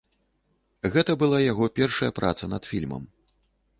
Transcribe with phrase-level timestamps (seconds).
[0.95, 3.03] Гэта была яго першая праца над фільмам.